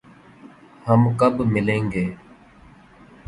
ہم 0.87 1.01
کب 1.19 1.35
ملیں 1.53 1.83
گے؟ 1.91 2.05